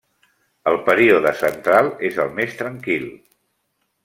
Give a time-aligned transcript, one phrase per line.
[0.71, 3.07] El període central és el més tranquil.